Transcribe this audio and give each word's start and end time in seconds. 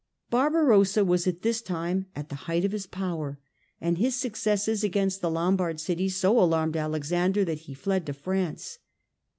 Barbarossa 0.31 1.05
was 1.05 1.27
at 1.27 1.43
this 1.43 1.61
time 1.61 2.07
at 2.15 2.29
the 2.29 2.33
height 2.49 2.65
of 2.65 2.71
his 2.71 2.87
power, 2.87 3.39
and 3.79 3.99
his 3.99 4.15
successes 4.15 4.83
against 4.83 5.21
the 5.21 5.29
Lombard 5.29 5.79
cities 5.79 6.15
so 6.15 6.39
alarmed 6.39 6.75
Alexander 6.75 7.45
that 7.45 7.59
he 7.69 7.75
fled 7.75 8.07
to 8.07 8.13
France. 8.13 8.79